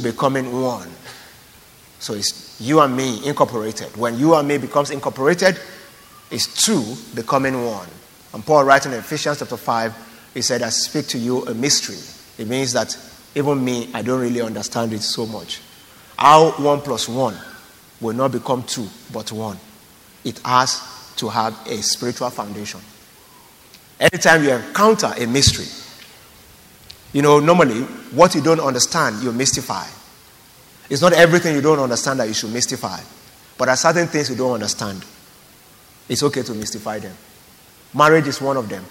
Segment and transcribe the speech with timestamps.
[0.00, 0.88] becoming one.
[1.98, 3.96] So it's you and me incorporated.
[3.96, 5.58] When you and me becomes incorporated,
[6.30, 6.82] it's two
[7.14, 7.88] becoming one.
[8.32, 11.98] And Paul writing in Ephesians chapter 5, he said, I speak to you a mystery.
[12.38, 12.96] It means that
[13.34, 15.60] even me, I don't really understand it so much.
[16.16, 17.36] How one plus one
[18.00, 19.58] will not become two, but one.
[20.24, 22.80] It has to have a spiritual foundation.
[23.98, 25.66] Anytime you encounter a mystery,
[27.12, 27.82] you know, normally
[28.12, 29.86] what you don't understand, you mystify.
[30.88, 33.00] It's not everything you don't understand that you should mystify,
[33.58, 35.04] but there are certain things you don't understand.
[36.08, 37.14] It's okay to mystify them.
[37.94, 38.84] Marriage is one of them.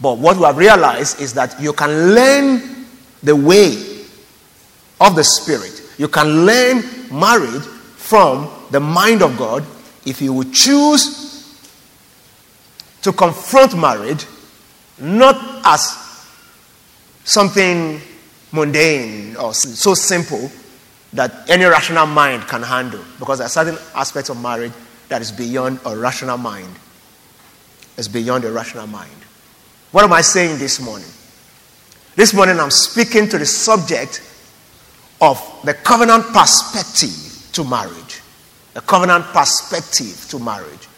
[0.00, 2.86] But what we have realized is that you can learn
[3.22, 4.04] the way
[5.00, 5.82] of the Spirit.
[5.98, 6.82] You can learn
[7.12, 9.64] marriage from the mind of God
[10.04, 11.22] if you would choose
[13.02, 14.26] to confront marriage
[14.98, 16.03] not as
[17.24, 18.00] something
[18.52, 20.50] mundane or so simple
[21.12, 24.72] that any rational mind can handle because there are certain aspects of marriage
[25.08, 26.70] that is beyond a rational mind.
[27.96, 29.10] It's beyond a rational mind.
[29.92, 31.08] What am I saying this morning?
[32.16, 34.22] This morning I'm speaking to the subject
[35.20, 38.20] of the covenant perspective to marriage.
[38.74, 40.88] The covenant perspective to marriage.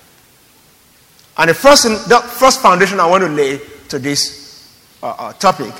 [1.37, 5.75] And the first, the first foundation I want to lay to this uh, uh, topic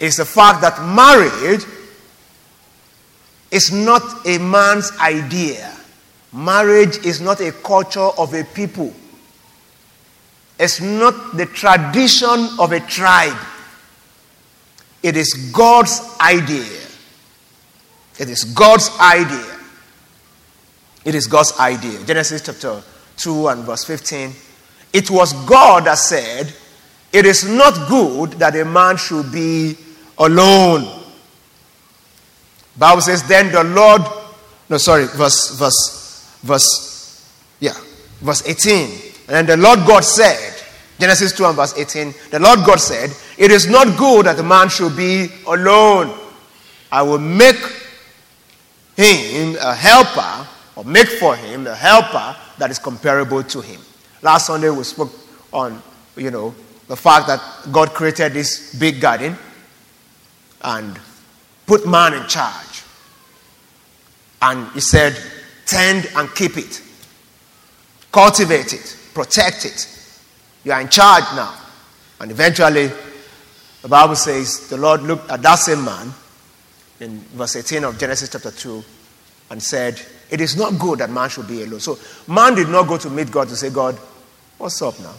[0.00, 1.64] is the fact that marriage
[3.50, 5.72] is not a man's idea.
[6.32, 8.92] Marriage is not a culture of a people.
[10.58, 13.38] It's not the tradition of a tribe.
[15.02, 16.80] It is God's idea.
[18.18, 19.58] It is God's idea.
[21.04, 22.02] It is God's idea.
[22.04, 22.82] Genesis chapter
[23.18, 24.32] 2 and verse 15.
[24.92, 26.52] It was God that said,
[27.12, 29.76] It is not good that a man should be
[30.18, 31.02] alone.
[32.76, 34.02] Bible says, Then the Lord,
[34.68, 37.74] no, sorry, verse, verse, verse, yeah,
[38.20, 38.82] verse 18.
[39.28, 40.62] And then the Lord God said,
[40.98, 44.42] Genesis 2 and verse 18, the Lord God said, It is not good that the
[44.42, 46.16] man should be alone.
[46.90, 47.56] I will make
[48.96, 53.80] him a helper, or make for him a helper that is comparable to him.
[54.22, 55.12] Last Sunday we spoke
[55.52, 55.82] on,
[56.16, 56.54] you know,
[56.86, 57.40] the fact that
[57.72, 59.36] God created this big garden
[60.64, 60.98] and
[61.66, 62.82] put man in charge.
[64.42, 65.16] And he said,
[65.66, 66.82] tend and keep it,
[68.10, 69.88] cultivate it, protect it.
[70.64, 71.54] You are in charge now.
[72.20, 72.90] And eventually,
[73.82, 76.12] the Bible says the Lord looked at that same man
[77.00, 78.82] in verse 18 of Genesis chapter 2
[79.50, 81.80] and said, It is not good that man should be alone.
[81.80, 83.96] So, man did not go to meet God to say, God,
[84.58, 85.14] what's up now?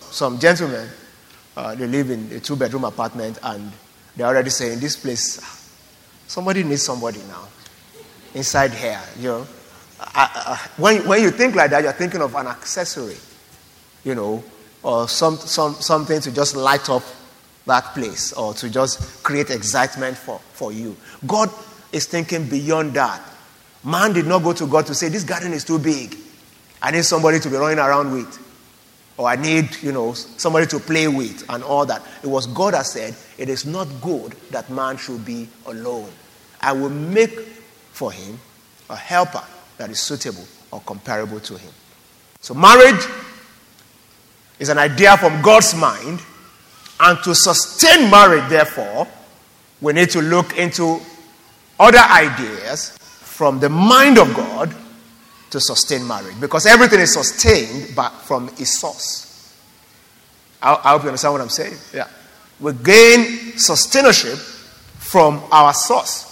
[0.00, 0.88] Some gentlemen,
[1.56, 3.72] uh, they live in a two bedroom apartment and
[4.18, 5.40] they're already saying, This place,
[6.26, 7.46] somebody needs somebody now.
[8.34, 9.46] Inside here, you know.
[10.00, 13.16] I, I, when, when you think like that, you're thinking of an accessory,
[14.04, 14.42] you know,
[14.82, 17.04] or some, some, something to just light up
[17.66, 20.96] that place or to just create excitement for, for you.
[21.24, 21.50] God
[21.92, 23.22] is thinking beyond that.
[23.84, 26.16] Man did not go to God to say, This garden is too big.
[26.82, 28.47] I need somebody to be running around with.
[29.18, 32.02] Or I need, you know, somebody to play with and all that.
[32.22, 36.08] It was God that said, It is not good that man should be alone.
[36.60, 37.36] I will make
[37.92, 38.38] for him
[38.88, 39.42] a helper
[39.76, 41.72] that is suitable or comparable to him.
[42.40, 43.04] So, marriage
[44.60, 46.20] is an idea from God's mind.
[47.00, 49.06] And to sustain marriage, therefore,
[49.80, 51.00] we need to look into
[51.78, 54.74] other ideas from the mind of God
[55.50, 56.38] to sustain marriage.
[56.40, 59.54] Because everything is sustained by, from its source.
[60.62, 61.76] I, I hope you understand what I'm saying.
[61.94, 62.08] Yeah.
[62.60, 64.36] We gain sustainership
[64.98, 66.26] from our source.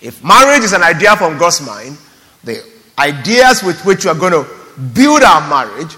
[0.00, 1.98] If marriage is an idea from God's mind,
[2.44, 2.62] the
[2.98, 4.46] ideas with which we are going to
[4.94, 5.94] build our marriage,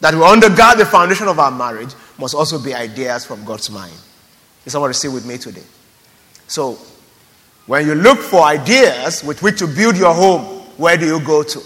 [0.00, 3.94] that will undergird the foundation of our marriage, must also be ideas from God's mind.
[4.64, 5.62] Is somebody say with me today?
[6.46, 6.78] So,
[7.66, 11.42] when you look for ideas with which to build your home, where do you go
[11.42, 11.60] to?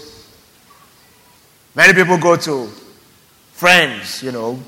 [1.75, 2.67] Many people go to
[3.53, 4.59] friends, you know,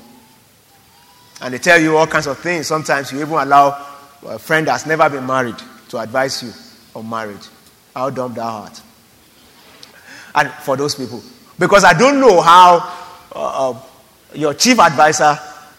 [1.40, 2.66] and they tell you all kinds of things.
[2.66, 3.86] Sometimes you even allow
[4.26, 5.56] a friend that's never been married
[5.88, 6.52] to advise you
[6.94, 7.48] on marriage.
[7.94, 8.80] How dumb thou art.
[10.34, 11.22] And for those people.
[11.58, 12.78] Because I don't know how
[13.34, 13.80] uh, uh,
[14.34, 15.38] your chief advisor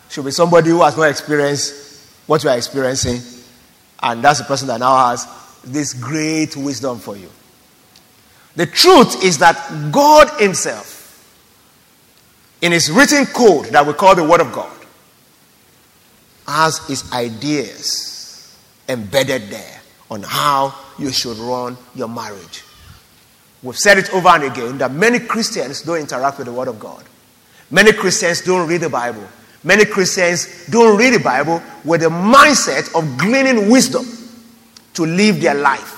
[0.10, 1.84] should be somebody who has no experience
[2.28, 3.22] what you are experiencing.
[4.02, 5.28] And that's the person that now has
[5.64, 7.30] this great wisdom for you.
[8.56, 11.00] The truth is that God Himself,
[12.62, 14.74] in His written code that we call the Word of God,
[16.48, 18.58] has his ideas
[18.90, 22.64] embedded there on how you should run your marriage.
[23.62, 26.80] We've said it over and again that many Christians don't interact with the Word of
[26.80, 27.04] God.
[27.72, 29.26] Many Christians don't read the Bible.
[29.64, 34.06] Many Christians don't read the Bible with the mindset of gleaning wisdom
[34.94, 35.93] to live their life.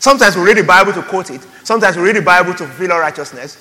[0.00, 1.42] Sometimes we read the Bible to quote it.
[1.62, 3.58] Sometimes we read the Bible to fulfill our righteousness.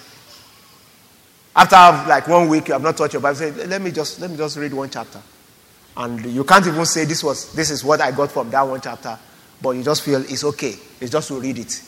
[1.53, 1.75] After
[2.09, 3.36] like one week, you have not taught your Bible.
[3.36, 5.19] Say, let me just let me just read one chapter,
[5.97, 8.80] and you can't even say this was this is what I got from that one
[8.80, 9.19] chapter,
[9.62, 10.75] but you just feel it's okay.
[11.01, 11.83] It's just to read it.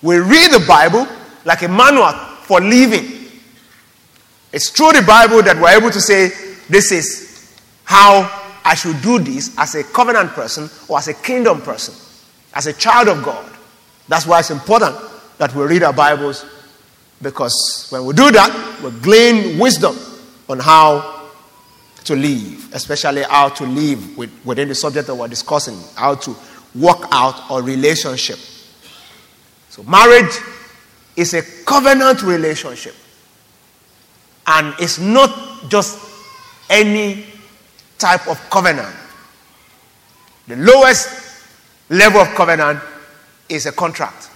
[0.00, 1.08] We read the Bible
[1.44, 2.12] like a manual
[2.44, 3.28] for living.
[4.52, 6.28] It's through the Bible that we're able to say
[6.68, 8.30] this is how
[8.64, 11.94] I should do this as a covenant person or as a kingdom person,
[12.54, 13.51] as a child of God.
[14.12, 14.94] That's why it's important
[15.38, 16.44] that we read our Bibles
[17.22, 19.96] because when we do that, we glean wisdom
[20.50, 21.30] on how
[22.04, 26.36] to live, especially how to live with, within the subject that we're discussing, how to
[26.74, 28.38] work out a relationship.
[29.70, 30.36] So, marriage
[31.16, 32.94] is a covenant relationship.
[34.46, 35.98] And it's not just
[36.68, 37.24] any
[37.96, 38.94] type of covenant.
[40.48, 41.08] The lowest
[41.88, 42.78] level of covenant
[43.52, 44.30] is a contract.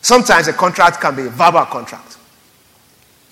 [0.00, 2.16] Sometimes a contract can be a verbal contract.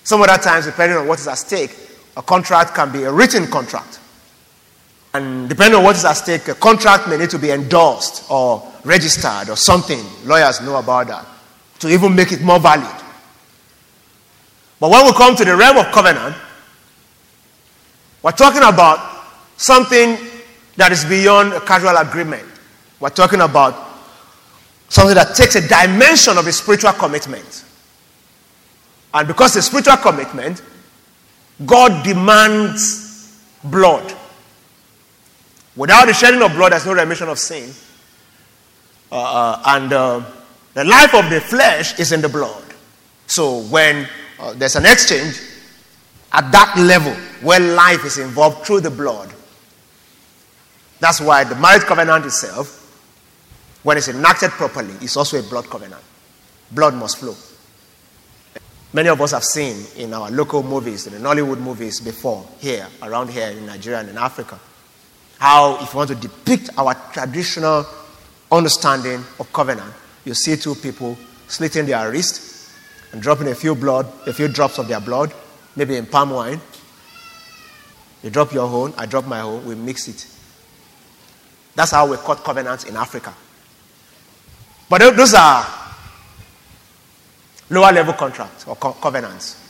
[0.03, 1.75] Some other times, depending on what is at stake,
[2.15, 3.99] a contract can be a written contract.
[5.13, 8.71] And depending on what is at stake, a contract may need to be endorsed or
[8.83, 10.03] registered or something.
[10.25, 11.25] Lawyers know about that
[11.79, 13.03] to even make it more valid.
[14.79, 16.35] But when we come to the realm of covenant,
[18.21, 19.25] we're talking about
[19.57, 20.17] something
[20.75, 22.47] that is beyond a casual agreement.
[22.99, 23.86] We're talking about
[24.89, 27.65] something that takes a dimension of a spiritual commitment.
[29.13, 30.61] And because it's a spiritual commitment,
[31.65, 34.15] God demands blood.
[35.75, 37.71] Without the shedding of blood, there's no remission of sin.
[39.11, 40.21] Uh, uh, and uh,
[40.73, 42.63] the life of the flesh is in the blood.
[43.27, 44.07] So when
[44.39, 45.39] uh, there's an exchange
[46.31, 49.33] at that level where life is involved through the blood,
[50.99, 52.86] that's why the marriage covenant itself
[53.87, 56.03] when it's enacted properly, it's also a blood covenant.
[56.73, 57.33] Blood must flow.
[58.91, 62.85] Many of us have seen in our local movies, in the Nollywood movies before, here,
[63.01, 64.59] around here in Nigeria and in Africa,
[65.39, 67.85] how if you want to depict our traditional
[68.51, 69.93] understanding of covenant,
[70.25, 71.17] you see two people
[71.47, 72.69] slitting their wrist
[73.13, 75.31] and dropping a few blood, a few drops of their blood,
[75.77, 76.59] maybe in palm wine.
[78.21, 80.27] You drop your own, I drop my own, we mix it.
[81.73, 83.33] That's how we cut covenants in Africa.
[84.89, 85.65] But those are
[87.69, 89.63] lower level contracts or co- covenants.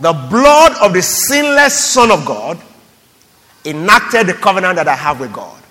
[0.00, 2.60] The blood of the sinless Son of God
[3.64, 5.62] enacted the covenant that I have with God.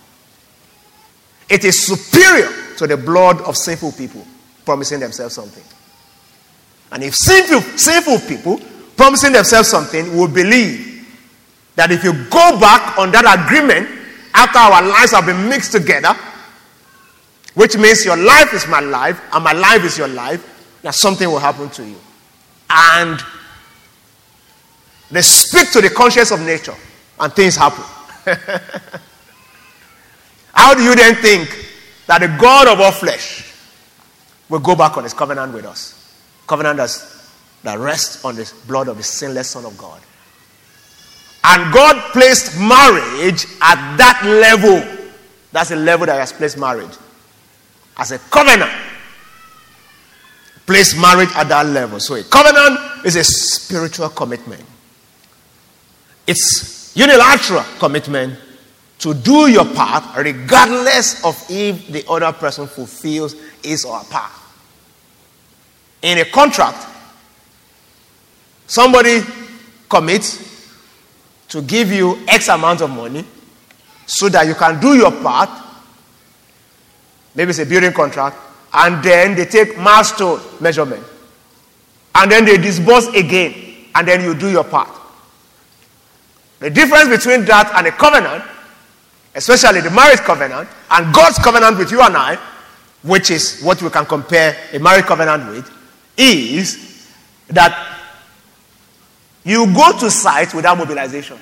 [1.50, 4.26] It is superior to the blood of sinful people
[4.66, 5.64] promising themselves something.
[6.92, 8.60] And if sinful, sinful people
[8.98, 11.08] promising themselves something will believe
[11.76, 13.88] that if you go back on that agreement
[14.34, 16.16] after our lives have been mixed together,
[17.56, 21.28] which means your life is my life and my life is your life, that something
[21.28, 21.96] will happen to you.
[22.70, 23.20] And
[25.10, 26.76] they speak to the conscience of nature
[27.20, 27.86] and things happen.
[30.54, 31.50] How do you then think
[32.08, 33.54] that the God of all flesh
[34.50, 36.14] will go back on his covenant with us?
[36.48, 40.02] Covenant that rests on the blood of the sinless Son of God.
[41.46, 44.84] And God placed marriage at that level.
[45.52, 46.98] That's the level that has placed marriage
[47.98, 48.72] as a covenant.
[50.66, 52.00] Place marriage at that level.
[52.00, 54.64] So a covenant is a spiritual commitment.
[56.28, 58.40] It's unilateral commitment
[59.00, 64.32] to do your part regardless of if the other person fulfills his or her part.
[66.02, 66.88] In a contract,
[68.66, 69.22] somebody
[69.88, 70.72] commits
[71.50, 73.24] to give you X amount of money
[74.06, 75.50] so that you can do your part
[77.36, 78.38] maybe it's a building contract,
[78.74, 81.04] and then they take milestone measurement.
[82.14, 83.54] And then they disburse again,
[83.94, 84.90] and then you do your part.
[86.60, 88.44] The difference between that and a covenant,
[89.36, 92.38] especially the marriage covenant, and God's covenant with you and I,
[93.04, 95.72] which is what we can compare a marriage covenant with,
[96.18, 97.12] is
[97.48, 97.98] that
[99.44, 101.38] you go to site without mobilization.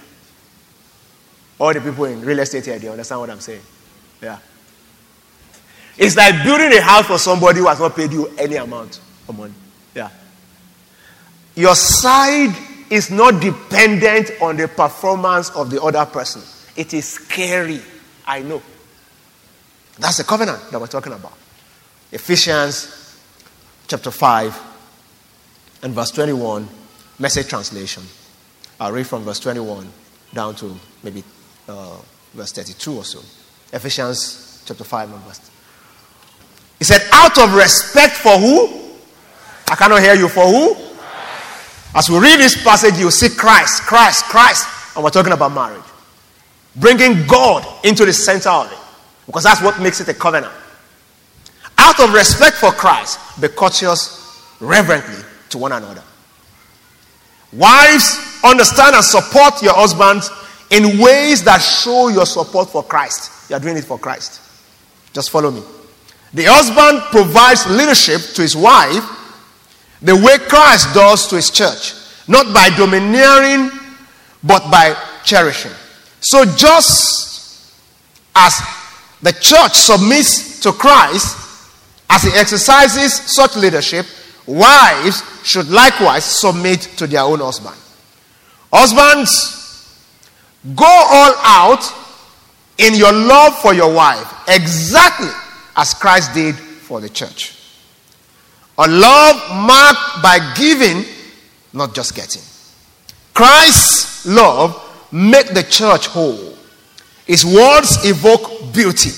[1.60, 3.62] All the people in real estate here, they understand what I'm saying.
[4.22, 4.40] Yeah.
[5.98, 9.38] It's like building a house for somebody who has not paid you any amount of
[9.38, 9.54] money.
[9.94, 10.10] Yeah.
[11.56, 12.56] Your side
[12.90, 16.42] is not dependent on the performance of the other person.
[16.76, 17.82] It is scary.
[18.26, 18.62] I know.
[20.00, 21.34] That's the covenant that we're talking about.
[22.12, 23.20] Ephesians
[23.88, 24.62] chapter 5
[25.84, 26.68] and verse 21,
[27.20, 28.04] message translation.
[28.80, 29.88] I'll read from verse 21
[30.34, 31.24] down to maybe
[31.68, 31.98] uh,
[32.34, 33.20] verse 32 or so.
[33.72, 35.52] Ephesians chapter 5 and verse.
[36.84, 38.68] He said, out of respect for who?
[39.72, 40.28] I cannot hear you.
[40.28, 40.76] For who?
[41.96, 44.68] As we read this passage, you see Christ, Christ, Christ.
[44.94, 45.86] And we're talking about marriage.
[46.76, 48.78] Bringing God into the center of it.
[49.26, 50.52] Because that's what makes it a covenant.
[51.78, 56.04] Out of respect for Christ, be courteous reverently to one another.
[57.54, 60.30] Wives, understand and support your husbands
[60.70, 63.50] in ways that show your support for Christ.
[63.50, 64.42] You are doing it for Christ.
[65.14, 65.64] Just follow me.
[66.34, 69.06] The husband provides leadership to his wife
[70.02, 71.94] the way Christ does to his church,
[72.28, 73.72] not by domineering,
[74.44, 75.72] but by cherishing.
[76.22, 77.72] So, just
[78.36, 78.60] as
[79.22, 81.38] the church submits to Christ
[82.10, 84.06] as he exercises such leadership,
[84.48, 87.76] wives should likewise submit to their own husband.
[88.72, 90.02] Husbands,
[90.76, 91.84] go all out
[92.80, 95.30] in your love for your wife, exactly
[95.76, 97.58] as Christ did for the church.
[98.78, 101.06] A love marked by giving,
[101.74, 102.42] not just getting.
[103.34, 104.80] Christ's love
[105.12, 106.56] make the church whole.
[107.26, 109.12] His words evoke beauty.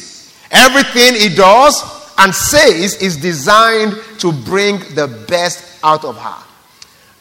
[0.52, 1.84] Everything he does
[2.18, 6.44] and says is designed to bring the best out of her.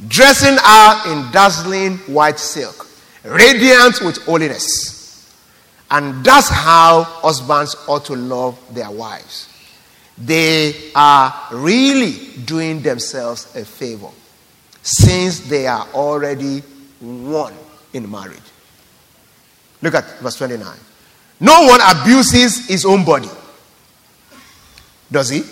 [0.09, 2.87] Dressing her in dazzling white silk,
[3.25, 4.94] radiant with holiness.
[5.95, 9.49] And that's how husbands ought to love their wives.
[10.19, 14.11] They are really doing themselves a favor
[14.83, 16.63] since they are already
[16.99, 17.55] one
[17.93, 18.43] in marriage.
[19.83, 20.67] Look at verse 29.
[21.39, 23.31] No one abuses his own body.
[25.13, 25.43] Does he?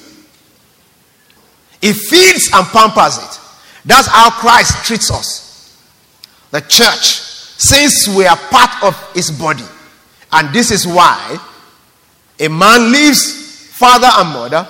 [1.81, 3.41] He feeds and pampers it.
[3.85, 5.79] That's how Christ treats us.
[6.51, 7.21] The church,
[7.61, 9.63] since we are part of his body.
[10.33, 11.39] And this is why
[12.41, 14.67] a man leaves father and mother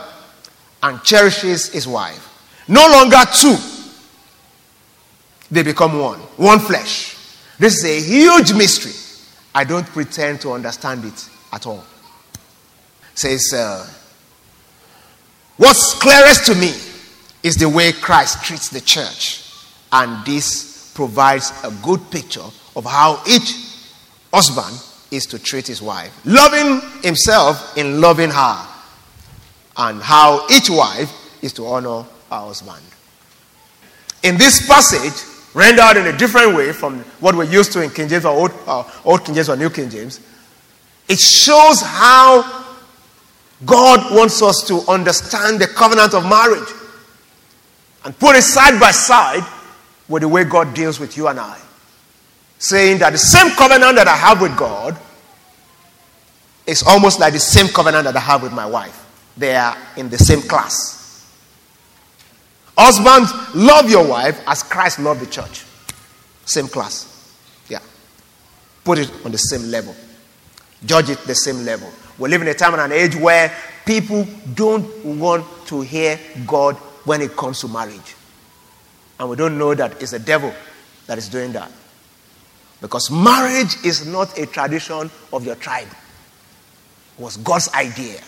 [0.83, 2.29] and cherishes his wife.
[2.69, 3.57] No longer two,
[5.51, 7.17] they become one, one flesh.
[7.59, 8.93] This is a huge mystery.
[9.55, 11.85] I don't pretend to understand it at all.
[13.15, 13.87] Says, uh,
[15.59, 16.73] what's clearest to me
[17.43, 19.45] is the way Christ treats the church.
[19.93, 23.55] And this provides a good picture of how each
[24.33, 24.81] husband
[25.13, 28.67] is to treat his wife, loving himself in loving her,
[29.77, 32.83] and how each wife is to honor her husband.
[34.23, 38.09] In this passage, rendered in a different way from what we're used to in King
[38.09, 40.21] James or Old, uh, Old King James or New King James,
[41.09, 42.65] it shows how
[43.65, 46.69] God wants us to understand the covenant of marriage
[48.05, 49.47] and put it side by side
[50.09, 51.61] with the way God deals with you and I.
[52.63, 54.97] Saying that the same covenant that I have with God
[56.65, 59.05] is almost like the same covenant that I have with my wife.
[59.37, 61.27] They are in the same class.
[62.79, 65.65] Husbands, love your wife as Christ loved the church.
[66.45, 67.35] Same class.
[67.69, 67.81] Yeah.
[68.85, 69.97] Put it on the same level.
[70.87, 71.91] Judge it the same level.
[72.17, 73.53] We live in a time and an age where
[73.85, 76.17] people don't want to hear
[76.47, 78.15] God when it comes to marriage.
[79.19, 80.55] And we don't know that it's the devil
[81.09, 81.73] that is doing that.
[82.83, 88.21] Because marriage is not a tradition of your tribe, it was God's idea.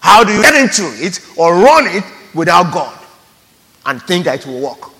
[0.00, 2.04] How do you get into it or run it
[2.34, 2.98] without God
[3.86, 4.90] and think that it will work?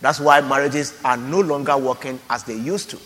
[0.00, 2.98] That's why marriages are no longer working as they used to.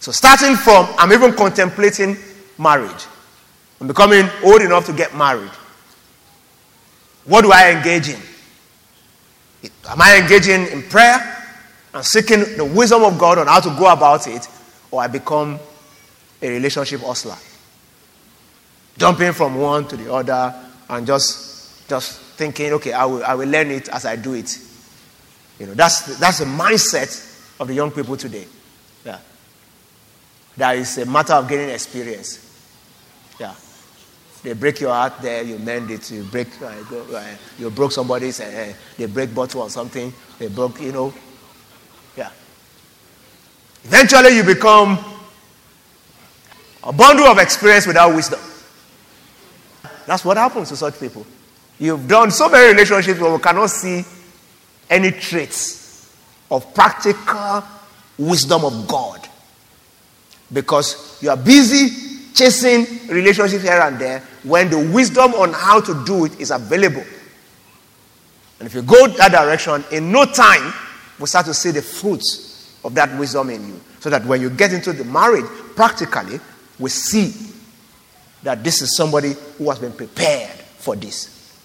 [0.00, 2.16] So, starting from, I'm even contemplating
[2.58, 3.06] marriage.
[3.80, 5.50] I'm becoming old enough to get married.
[7.24, 8.20] What do I engage in?
[9.88, 11.39] Am I engaging in prayer
[11.92, 14.46] and seeking the wisdom of God on how to go about it,
[14.90, 15.58] or I become
[16.40, 17.36] a relationship hustler?
[18.96, 20.54] Jumping from one to the other
[20.88, 24.58] and just, just thinking, okay, I will, I will learn it as I do it.
[25.58, 28.46] You know, that's, that's the mindset of the young people today.
[29.04, 29.18] Yeah.
[30.56, 32.46] That is a matter of getting experience.
[33.38, 33.54] Yeah.
[34.42, 36.10] They break your heart there, you mend it.
[36.10, 36.72] You break, uh,
[37.58, 40.12] you broke somebody's, uh, they break bottle or something.
[40.38, 41.12] They broke, you know.
[43.84, 44.98] Eventually, you become
[46.84, 48.40] a bundle of experience without wisdom.
[50.06, 51.26] That's what happens to such people.
[51.78, 54.04] You've done so many relationships where we cannot see
[54.88, 56.10] any traits
[56.50, 57.64] of practical
[58.18, 59.26] wisdom of God.
[60.52, 61.88] Because you are busy
[62.34, 67.04] chasing relationships here and there when the wisdom on how to do it is available.
[68.58, 70.72] And if you go that direction, in no time,
[71.18, 72.49] we'll start to see the fruits
[72.84, 73.80] of that wisdom in you.
[74.00, 75.44] So that when you get into the marriage,
[75.76, 76.40] practically,
[76.78, 77.32] we see
[78.42, 81.58] that this is somebody who has been prepared for this.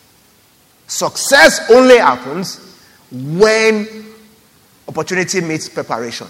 [0.88, 2.77] Success only happens
[3.12, 4.05] when
[4.88, 6.27] opportunity meets preparation.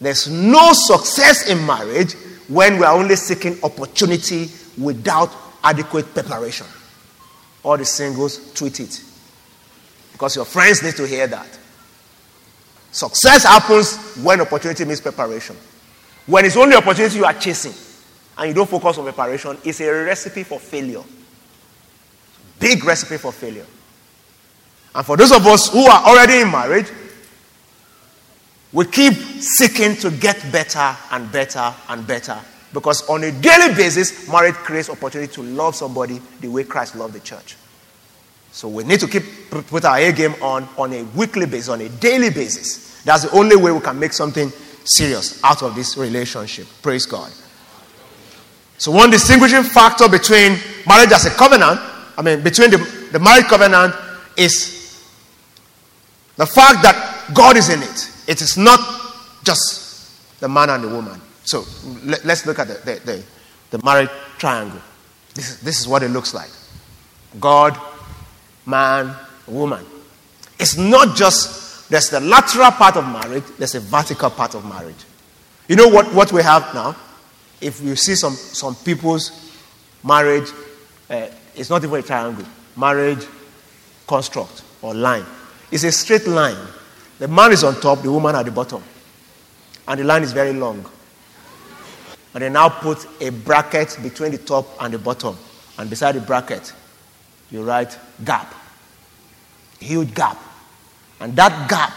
[0.00, 2.14] There's no success in marriage
[2.48, 6.66] when we are only seeking opportunity without adequate preparation.
[7.62, 9.02] All the singles tweet it.
[10.12, 11.58] Because your friends need to hear that.
[12.94, 15.56] Success happens when opportunity meets preparation.
[16.26, 17.72] When it's only opportunity you are chasing
[18.38, 21.02] and you don't focus on preparation, it's a recipe for failure.
[22.60, 23.66] Big recipe for failure.
[24.94, 26.86] And for those of us who are already in marriage,
[28.72, 32.38] we keep seeking to get better and better and better.
[32.72, 37.14] Because on a daily basis, marriage creates opportunity to love somebody the way Christ loved
[37.14, 37.56] the church.
[38.52, 41.80] So we need to keep put our A game on on a weekly basis, on
[41.80, 42.83] a daily basis.
[43.04, 44.50] That's the only way we can make something
[44.84, 46.66] serious out of this relationship.
[46.82, 47.30] Praise God.
[48.78, 51.80] So one distinguishing factor between marriage as a covenant,
[52.16, 52.78] I mean between the,
[53.12, 53.94] the marriage covenant
[54.36, 54.74] is
[56.36, 58.10] the fact that God is in it.
[58.26, 58.80] It is not
[59.44, 61.20] just the man and the woman.
[61.44, 61.64] So
[62.04, 63.24] let, us look at the, the, the,
[63.70, 64.80] the marriage triangle.
[65.34, 66.50] This, this is what it looks like
[67.40, 67.78] God,
[68.66, 69.14] man,
[69.46, 69.84] woman.
[70.58, 71.63] It's not just,
[71.94, 75.04] there's the lateral part of marriage, there's a vertical part of marriage.
[75.68, 76.96] You know what, what we have now?
[77.60, 79.54] If you see some, some people's
[80.02, 80.50] marriage,
[81.08, 83.24] uh, it's not even a triangle, marriage
[84.08, 85.24] construct or line.
[85.70, 86.56] It's a straight line.
[87.20, 88.82] The man is on top, the woman at the bottom.
[89.86, 90.84] And the line is very long.
[92.34, 95.36] And they now put a bracket between the top and the bottom.
[95.78, 96.72] And beside the bracket,
[97.52, 98.52] you write gap.
[99.78, 100.38] Huge gap.
[101.20, 101.92] And that gap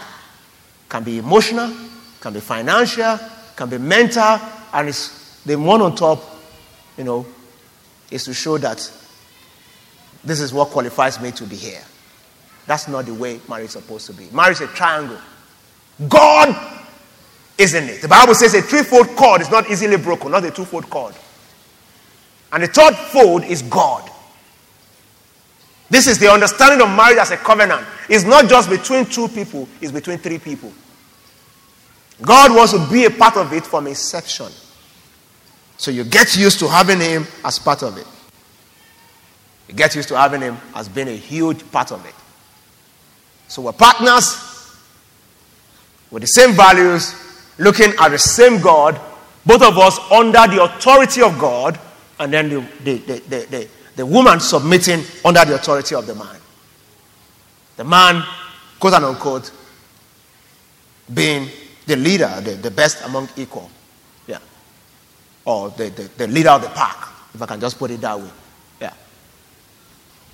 [0.88, 1.74] can be emotional,
[2.20, 3.18] can be financial,
[3.56, 4.40] can be mental,
[4.72, 6.22] and it's the one on top,
[6.96, 7.26] you know,
[8.10, 8.78] is to show that
[10.24, 11.82] this is what qualifies me to be here.
[12.66, 14.28] That's not the way marriage is supposed to be.
[14.32, 15.18] Marriage is a triangle.
[16.08, 16.54] God
[17.56, 18.02] isn't it.
[18.02, 21.14] The Bible says a threefold cord is not easily broken, not a twofold cord.
[22.52, 24.08] And the third fold is God.
[25.90, 27.86] This is the understanding of marriage as a covenant.
[28.08, 30.72] It's not just between two people, it's between three people.
[32.20, 34.48] God wants to be a part of it from inception.
[35.76, 38.06] So you get used to having Him as part of it.
[39.68, 42.14] You get used to having Him as being a huge part of it.
[43.46, 44.76] So we're partners
[46.10, 47.14] with the same values,
[47.58, 49.00] looking at the same God,
[49.46, 51.78] both of us under the authority of God,
[52.18, 53.68] and then the, the, the, the,
[53.98, 56.36] the woman submitting under the authority of the man.
[57.76, 58.22] The man,
[58.78, 59.50] quote unquote,
[61.12, 61.48] being
[61.84, 63.68] the leader, the, the best among equal.
[64.28, 64.38] Yeah.
[65.44, 68.20] Or the, the, the leader of the pack, if I can just put it that
[68.20, 68.30] way.
[68.80, 68.92] Yeah.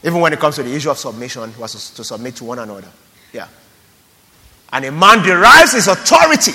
[0.03, 2.91] Even when it comes to the issue of submission, was to submit to one another.
[3.33, 3.49] Yeah.
[4.75, 6.53] And a man derives his authority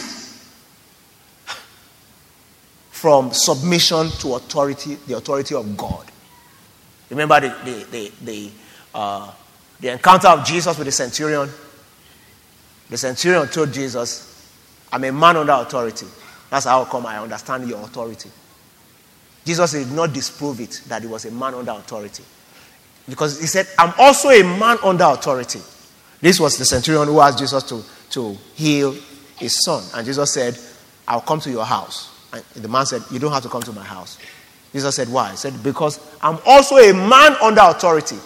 [2.91, 6.05] from submission to authority, the authority of God.
[7.09, 8.51] Remember the, the, the, the,
[8.93, 9.31] uh,
[9.79, 11.49] the encounter of Jesus with the centurion?
[12.89, 14.25] The centurion told Jesus,
[14.91, 16.07] I'm a man under authority.
[16.49, 18.29] That's how come I understand your authority.
[19.45, 22.23] Jesus did not disprove it that he was a man under authority.
[23.07, 25.59] Because he said, I'm also a man under authority.
[26.21, 28.95] This was the centurion who asked Jesus to, to heal
[29.37, 29.83] his son.
[29.95, 30.57] And Jesus said,
[31.07, 32.15] I'll come to your house.
[32.31, 34.19] And the man said, You don't have to come to my house.
[34.71, 35.31] Jesus said, Why?
[35.31, 38.17] He said, Because I'm also a man under authority.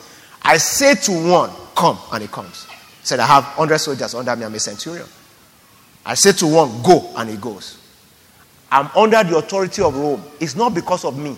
[0.42, 2.66] I say to one, Come, and he comes.
[2.66, 4.46] He said, I have 100 soldiers under me.
[4.46, 5.08] I'm a centurion.
[6.06, 7.80] I say to one, Go, and he goes.
[8.72, 10.24] I'm under the authority of Rome.
[10.40, 11.38] It's not because of me,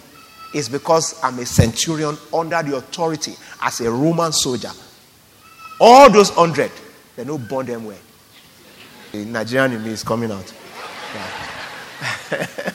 [0.53, 4.71] it's because I'm a centurion under the authority as a Roman soldier
[5.79, 6.71] all those hundred,
[7.15, 7.97] they don't burn them well.
[9.11, 10.53] The Nigerian in me is coming out.
[11.13, 12.47] Yeah.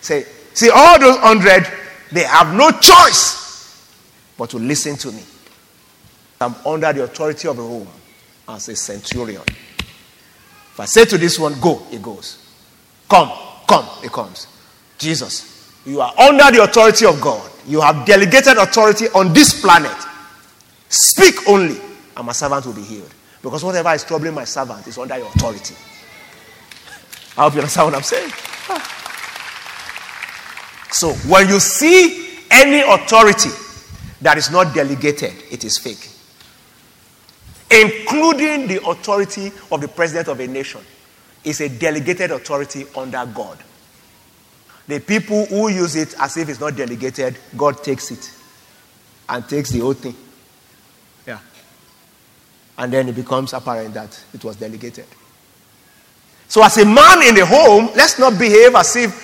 [0.00, 1.66] Say, see, all those hundred,
[2.10, 3.44] they have no choice
[4.38, 5.22] but to listen to me.
[6.40, 7.88] I'm under the authority of Rome
[8.48, 9.42] as a centurion.
[9.46, 12.44] If I say to this one, go, it goes.
[13.08, 13.30] Come,
[13.68, 14.48] come, it comes.
[14.98, 17.50] Jesus, you are under the authority of God.
[17.66, 19.96] You have delegated authority on this planet.
[20.88, 21.80] Speak only,
[22.16, 23.12] and my servant will be healed.
[23.42, 25.74] Because whatever is troubling my servant is under your authority.
[27.36, 28.30] I hope you understand what I'm saying.
[28.68, 29.03] Ah.
[30.94, 33.50] So when you see any authority
[34.20, 36.08] that is not delegated, it is fake.
[37.68, 40.80] Including the authority of the president of a nation
[41.42, 43.58] is a delegated authority under God.
[44.86, 48.32] The people who use it as if it's not delegated, God takes it
[49.28, 50.14] and takes the whole thing.
[51.26, 51.40] Yeah.
[52.78, 55.06] And then it becomes apparent that it was delegated.
[56.46, 59.23] So, as a man in the home, let's not behave as if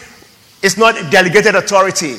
[0.63, 2.17] it's not delegated authority.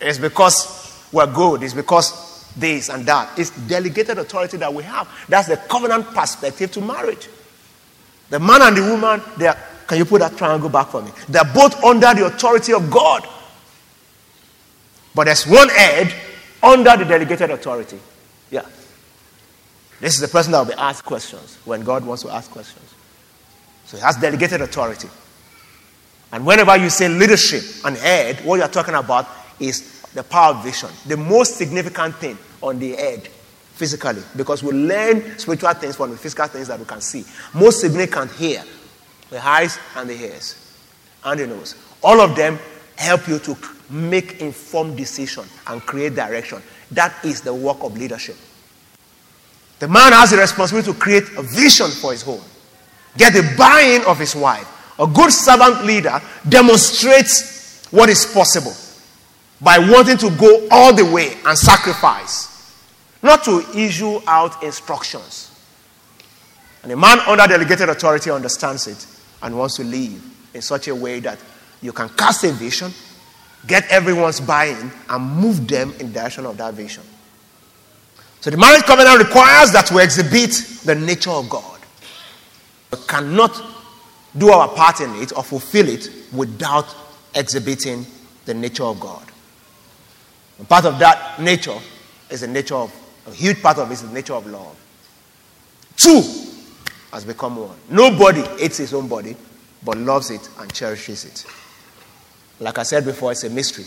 [0.00, 3.38] It's because we're good, it's because this and that.
[3.38, 5.08] It's delegated authority that we have.
[5.28, 7.28] That's the covenant perspective to marriage.
[8.30, 11.10] The man and the woman, they are, can you put that triangle back for me?
[11.28, 13.26] They're both under the authority of God.
[15.14, 16.14] But there's one head
[16.62, 17.98] under the delegated authority.
[18.50, 18.66] Yeah.
[20.00, 22.94] This is the person that will be asked questions when God wants to ask questions.
[23.86, 25.08] So he has delegated authority.
[26.32, 29.28] And whenever you say leadership and head, what you're talking about
[29.60, 30.88] is the power of vision.
[31.06, 33.28] The most significant thing on the head
[33.74, 37.24] physically, because we learn spiritual things from the physical things that we can see.
[37.54, 38.64] Most significant here,
[39.30, 40.56] the eyes and the ears
[41.24, 41.74] and the nose.
[42.02, 42.58] All of them
[42.96, 43.56] help you to
[43.90, 46.62] make informed decision and create direction.
[46.92, 48.36] That is the work of leadership.
[49.78, 52.40] The man has the responsibility to create a vision for his home,
[53.16, 54.68] get the buy-in of his wife.
[54.98, 58.74] A good servant leader demonstrates what is possible
[59.60, 62.76] by wanting to go all the way and sacrifice,
[63.22, 65.50] not to issue out instructions.
[66.82, 69.06] And a man under delegated authority understands it
[69.42, 70.20] and wants to live
[70.52, 71.38] in such a way that
[71.80, 72.92] you can cast a vision,
[73.66, 77.04] get everyone's buy in, and move them in the direction of that vision.
[78.40, 80.50] So the marriage covenant requires that we exhibit
[80.84, 81.80] the nature of God.
[82.90, 83.81] We cannot
[84.36, 86.86] do our part in it or fulfill it without
[87.34, 88.06] exhibiting
[88.44, 89.24] the nature of God.
[90.58, 91.78] And part of that nature
[92.30, 92.94] is the nature of,
[93.26, 94.76] a huge part of it is the nature of love.
[95.96, 96.22] Two
[97.12, 97.76] has become one.
[97.90, 99.36] Nobody hates his own body,
[99.84, 101.46] but loves it and cherishes it.
[102.58, 103.84] Like I said before, it's a mystery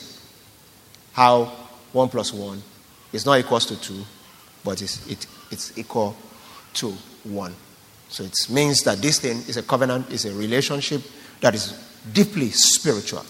[1.13, 1.45] how
[1.93, 2.61] 1 plus 1
[3.13, 4.03] is not equals to 2,
[4.65, 6.15] but it's, it, it's equal
[6.73, 6.91] to
[7.23, 7.55] 1.
[8.09, 11.01] So it means that this thing is a covenant, is a relationship
[11.41, 11.73] that is
[12.13, 13.25] deeply spiritual.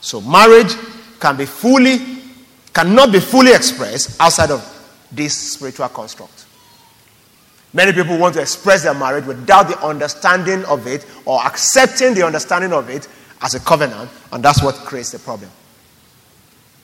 [0.00, 0.74] So marriage
[1.20, 1.98] can be fully,
[2.72, 4.62] cannot be fully expressed outside of
[5.10, 6.46] this spiritual construct.
[7.74, 12.24] Many people want to express their marriage without the understanding of it or accepting the
[12.24, 13.08] understanding of it
[13.40, 15.50] as a covenant, and that's what creates the problem.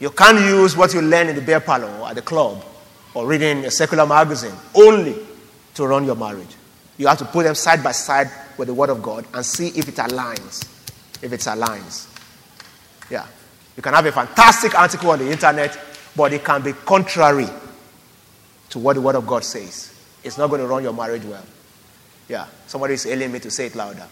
[0.01, 2.65] You can't use what you learn in the beer parlor or at the club
[3.15, 5.17] or reading a secular magazine only
[5.75, 6.55] to run your marriage.
[6.99, 9.69] You have to put them side by side with the Word of God and see
[9.69, 10.65] if it aligns.
[11.23, 12.09] If it aligns.
[13.11, 13.27] Yeah.
[13.77, 15.79] You can have a fantastic article on the internet,
[16.17, 17.47] but it can be contrary
[18.71, 19.95] to what the Word of God says.
[20.25, 21.45] It's not going to run your marriage well.
[22.29, 22.47] Yeah.
[22.67, 24.07] Somebody is ailing me to say it louder.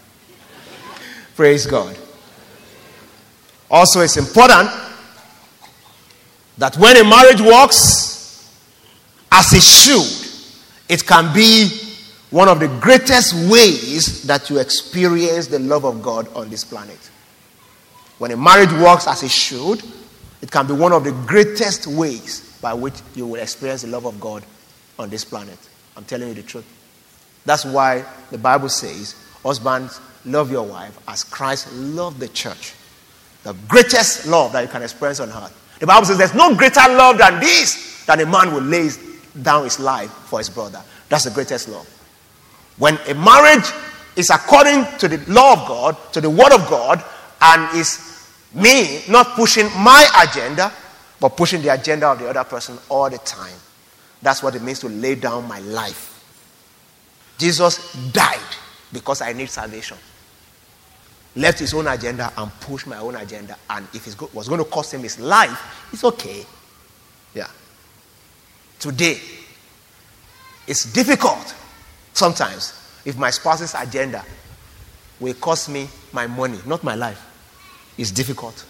[1.34, 1.98] Praise God.
[3.68, 4.70] Also, it's important
[6.56, 8.56] that when a marriage works
[9.32, 10.06] as it should,
[10.88, 11.85] it can be
[12.30, 16.98] one of the greatest ways that you experience the love of God on this planet.
[18.18, 19.82] When a marriage works as it should,
[20.42, 24.06] it can be one of the greatest ways by which you will experience the love
[24.06, 24.44] of God
[24.98, 25.58] on this planet.
[25.96, 26.66] I'm telling you the truth.
[27.44, 32.74] That's why the Bible says, Husbands, love your wife as Christ loved the church
[33.46, 35.76] the greatest love that you can experience on earth.
[35.78, 38.88] The Bible says there's no greater love than this, that a man will lay
[39.40, 40.82] down his life for his brother.
[41.08, 41.88] That's the greatest love.
[42.78, 43.70] When a marriage
[44.16, 47.02] is according to the law of God, to the word of God,
[47.40, 50.72] and is me not pushing my agenda,
[51.20, 53.56] but pushing the agenda of the other person all the time.
[54.22, 56.12] That's what it means to lay down my life.
[57.38, 58.38] Jesus died
[58.92, 59.98] because I need salvation
[61.36, 63.56] left his own agenda and pushed my own agenda.
[63.70, 66.44] And if it was going to cost him his life, it's okay.
[67.34, 67.48] Yeah.
[68.78, 69.20] Today,
[70.66, 71.54] it's difficult
[72.16, 72.72] sometimes
[73.04, 74.24] if my spouse's agenda
[75.20, 77.22] will cost me my money, not my life.
[77.96, 78.64] It's difficult.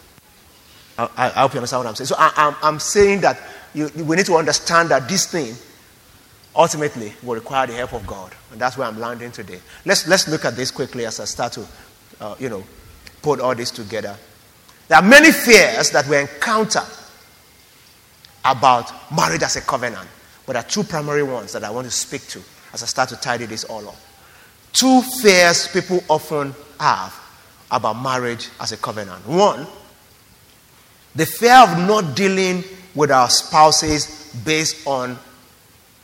[0.99, 2.07] I, I, I hope you understand what I'm saying.
[2.07, 3.41] So I, am saying that
[3.75, 5.55] you, we need to understand that this thing
[6.55, 8.35] ultimately will require the help of God.
[8.53, 9.61] And that's where I'm landing today.
[9.85, 11.67] Let's, let's look at this quickly as I start to
[12.21, 12.65] uh, you know,
[13.23, 14.17] put all this together.
[14.89, 16.83] There are many fears that we encounter
[18.45, 20.09] about marriage as a covenant,
[20.47, 22.41] but there are two primary ones that I want to speak to
[22.77, 23.97] as I start to tidy this all up.
[24.75, 27.19] Two fears people often have
[27.71, 29.27] about marriage as a covenant.
[29.27, 29.67] One,
[31.15, 32.63] the fear of not dealing
[32.95, 35.19] with our spouses based on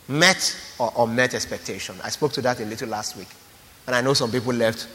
[0.09, 1.95] met or unmet expectation.
[2.03, 3.29] I spoke to that a little last week.
[3.87, 4.89] And I know some people left,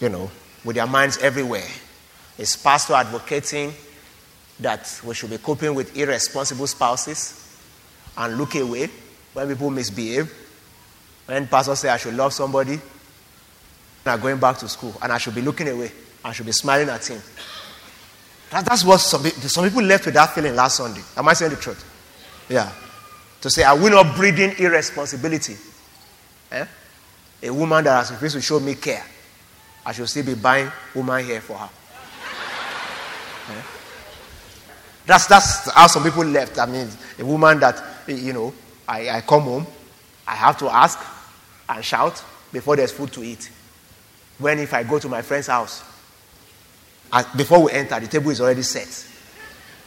[0.00, 0.32] you know,
[0.64, 1.68] with their minds everywhere.
[2.38, 3.72] Is pastor advocating
[4.58, 7.60] that we should be coping with irresponsible spouses
[8.16, 8.90] and look away
[9.32, 10.41] when people misbehave?
[11.26, 12.80] When pastor say I should love somebody,
[14.04, 15.92] I'm going back to school, and I should be looking away,
[16.24, 17.20] I should be smiling at him.
[18.50, 21.00] That, that's what some, some people left with that feeling last Sunday.
[21.16, 21.82] Am I saying the truth?
[22.48, 22.70] Yeah.
[23.40, 25.56] To say, are we not breeding irresponsibility?
[26.50, 26.66] Eh?
[27.44, 29.04] A woman that has refused to show me care,
[29.86, 31.70] I should still be buying woman hair for her.
[33.50, 33.62] Eh?
[35.06, 36.58] That's, that's how some people left.
[36.58, 38.52] I mean, a woman that, you know,
[38.86, 39.66] I, I come home,
[40.26, 40.98] I have to ask
[41.76, 43.50] and shout before there's food to eat.
[44.38, 45.82] When if I go to my friend's house,
[47.36, 49.06] before we enter, the table is already set.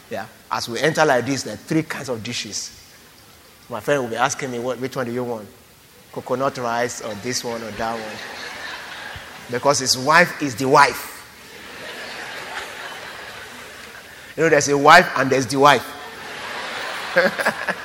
[0.09, 0.27] Yeah.
[0.51, 2.81] As we enter like this, there are three kinds of dishes.
[3.69, 5.47] My friend will be asking me, what, which one do you want?
[6.11, 8.17] Coconut rice or this one or that one?
[9.51, 11.11] Because his wife is the wife.
[14.37, 15.91] You know, there's a wife and there's the wife.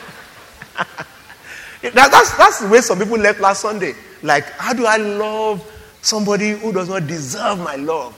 [1.94, 3.94] that, that's, that's the way some people left last Sunday.
[4.22, 5.64] Like, how do I love
[6.02, 8.16] somebody who does not deserve my love?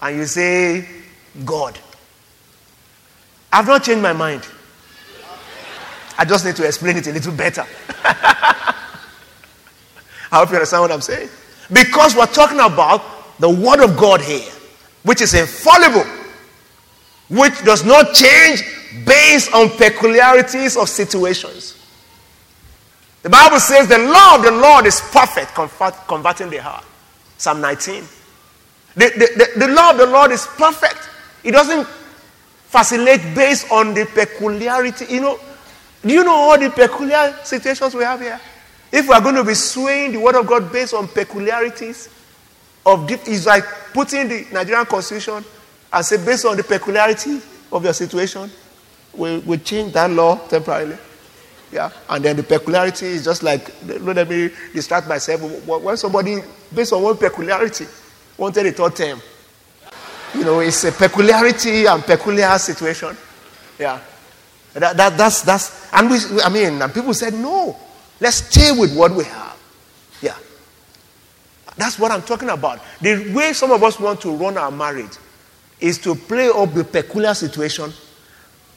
[0.00, 0.86] And you say,
[1.44, 1.78] God.
[3.52, 4.46] I've not changed my mind.
[6.18, 7.64] I just need to explain it a little better.
[8.04, 8.74] I
[10.32, 11.28] hope you understand what I'm saying.
[11.72, 13.02] Because we're talking about
[13.38, 14.50] the Word of God here,
[15.04, 16.04] which is infallible,
[17.30, 18.64] which does not change
[19.06, 21.77] based on peculiarities of situations.
[23.22, 26.84] The Bible says the law of the Lord is perfect, converting the heart.
[27.36, 28.04] Psalm 19.
[28.94, 31.08] The, the, the, the law of the Lord is perfect.
[31.44, 35.06] It doesn't facilitate based on the peculiarity.
[35.08, 35.40] You know,
[36.02, 38.40] do you know all the peculiar situations we have here?
[38.90, 42.08] If we are going to be swaying the word of God based on peculiarities
[42.86, 45.44] of it's like putting the Nigerian constitution
[45.92, 48.50] and say based on the peculiarity of your situation,
[49.12, 50.96] we we change that law temporarily.
[51.70, 55.40] Yeah, and then the peculiarity is just like let me distract myself.
[55.66, 56.38] When somebody
[56.74, 57.86] based on one peculiarity
[58.38, 59.20] wanted a third term,
[60.34, 63.16] you know, it's a peculiarity and peculiar situation.
[63.78, 64.00] Yeah.
[64.74, 67.76] That, that, that's, that's, and we, I mean, and people said, no,
[68.20, 69.56] let's stay with what we have.
[70.20, 70.36] Yeah.
[71.76, 72.80] That's what I'm talking about.
[73.00, 75.16] The way some of us want to run our marriage
[75.80, 77.92] is to play up the peculiar situation,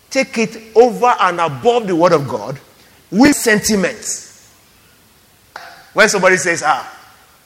[0.10, 2.60] take it over and above the Word of God
[3.12, 4.50] with sentiments.
[5.94, 7.00] When somebody says, ah,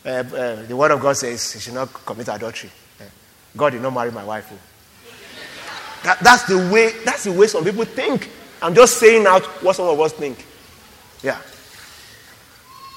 [0.05, 2.69] uh, uh, the Word of God says you should not commit adultery,
[3.01, 3.03] uh,
[3.57, 4.51] God did not marry my wife.
[4.53, 4.59] Oh.
[6.03, 6.91] That, that's the way.
[7.03, 8.29] That's the way some people think.
[8.61, 10.45] I'm just saying out what some of us think.
[11.23, 11.41] Yeah.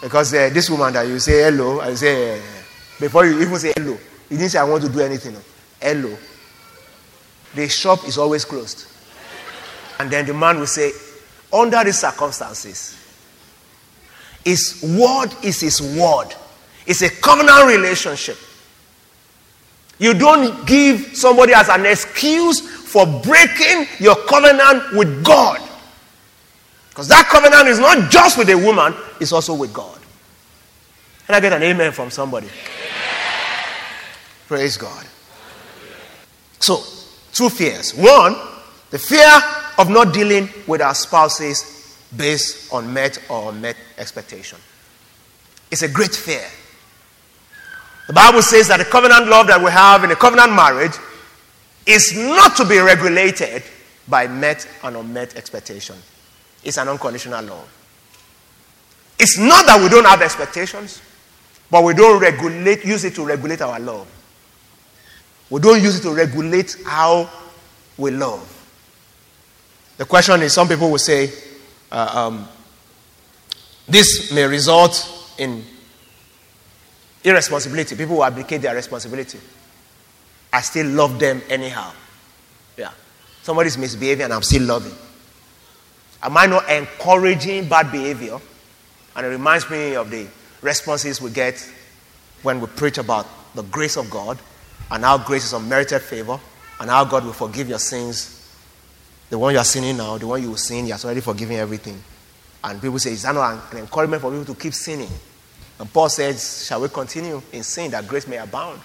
[0.03, 2.41] Because this woman that you say hello, I say
[3.01, 5.35] before you even say hello, you didn't say I want to do anything.
[5.81, 6.17] Hello.
[7.55, 8.87] The shop is always closed,
[9.99, 10.93] and then the man will say,
[11.53, 12.97] under these circumstances,
[14.45, 16.35] his word is his word.
[16.87, 18.39] It's a covenant relationship.
[19.99, 25.61] You don't give somebody as an excuse for breaking your covenant with God.
[26.89, 29.99] Because that covenant is not just with a woman, it's also with God.
[31.27, 32.49] Can I get an amen from somebody?
[34.47, 35.05] Praise God.
[36.59, 36.83] So,
[37.33, 37.93] two fears.
[37.95, 38.35] One,
[38.91, 39.29] the fear
[39.79, 44.59] of not dealing with our spouses based on met or unmet expectation.
[45.71, 46.45] It's a great fear.
[48.09, 50.95] The Bible says that the covenant love that we have in a covenant marriage
[51.87, 53.63] is not to be regulated
[54.09, 55.97] by met and unmet expectation.
[56.65, 57.75] It's an unconditional love.
[59.19, 61.03] It's not that we don't have expectations,
[61.71, 64.09] but we don't regulate, use it to regulate our love.
[65.51, 67.31] We don't use it to regulate how
[67.97, 68.58] we love.
[69.99, 71.31] The question is some people will say,
[71.93, 72.49] uh, um,
[73.87, 75.65] this may result in
[77.25, 77.97] Irresponsibility.
[77.97, 79.39] People will abdicate their responsibility.
[80.53, 81.93] I still love them anyhow.
[82.77, 82.93] Yeah.
[83.43, 84.95] Somebody's misbehaving and I'm still loving.
[86.23, 88.39] Am I not encouraging bad behavior?
[89.17, 90.27] And it reminds me of the
[90.63, 91.69] responses we get
[92.43, 94.39] when we preach about the grace of God
[94.91, 96.39] and how grace is unmerited favor
[96.81, 98.38] and how God will forgive your sins.
[99.31, 101.57] The one you are sinning now, the one you will sin, He has already forgiven
[101.57, 102.03] everything.
[102.65, 105.11] And people say, Is that not an encouragement for people to keep sinning?
[105.79, 108.81] And Paul says, Shall we continue in sin that grace may abound?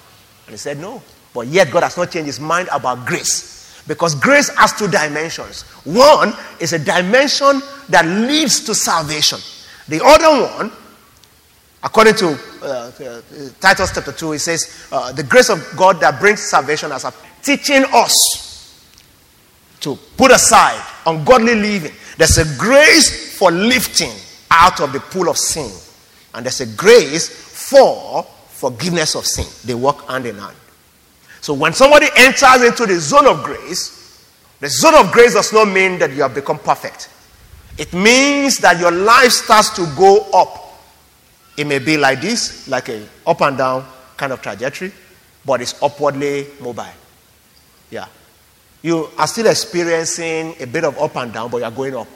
[0.46, 1.02] And he said, No.
[1.34, 3.82] But yet God has not changed his mind about grace.
[3.88, 5.64] Because grace has two dimensions.
[5.84, 9.40] One is a dimension that leads to salvation.
[9.88, 10.72] The other one,
[11.82, 13.22] according to uh, uh,
[13.60, 17.14] Titus chapter 2, it says, uh, The grace of God that brings salvation as a
[17.42, 18.53] teaching us
[19.84, 21.92] to put aside ungodly living.
[22.18, 24.12] There's a grace for lifting
[24.50, 25.72] out of the pool of sin,
[26.34, 29.46] and there's a grace for forgiveness of sin.
[29.66, 30.56] They work hand in hand.
[31.42, 34.00] So when somebody enters into the zone of grace,
[34.62, 37.10] the zone of grace does not mean that you have become perfect.
[37.78, 40.80] It means that your life starts to go up.
[41.58, 44.94] It may be like this, like a up and down kind of trajectory,
[45.46, 46.86] but it's upwardly mobile.
[47.90, 48.08] Yeah.
[48.84, 52.08] You are still experiencing a bit of up and down, but you are going up.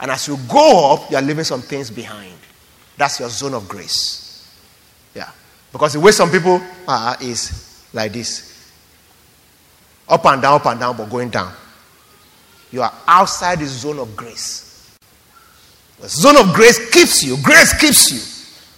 [0.00, 2.34] And as you go up, you are leaving some things behind.
[2.96, 4.52] That's your zone of grace.
[5.14, 5.30] Yeah.
[5.72, 8.50] Because the way some people are is like this
[10.08, 11.52] up and down, up and down, but going down.
[12.72, 14.96] You are outside the zone of grace.
[16.00, 18.20] The zone of grace keeps you, grace keeps you,